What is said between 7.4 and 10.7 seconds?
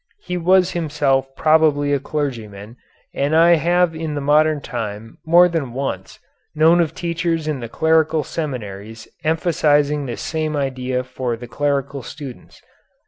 in the clerical seminaries emphasizing this same